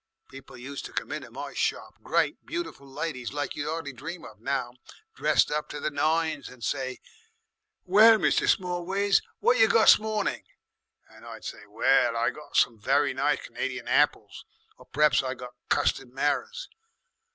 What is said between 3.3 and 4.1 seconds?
like you'd 'ardly